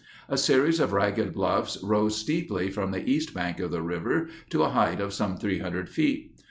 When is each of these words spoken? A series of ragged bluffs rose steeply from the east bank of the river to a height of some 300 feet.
A 0.27 0.35
series 0.35 0.79
of 0.79 0.93
ragged 0.93 1.31
bluffs 1.31 1.77
rose 1.83 2.17
steeply 2.17 2.71
from 2.71 2.89
the 2.89 3.07
east 3.07 3.35
bank 3.35 3.59
of 3.59 3.69
the 3.69 3.83
river 3.83 4.29
to 4.49 4.63
a 4.63 4.69
height 4.69 4.99
of 4.99 5.13
some 5.13 5.37
300 5.37 5.87
feet. 5.87 6.33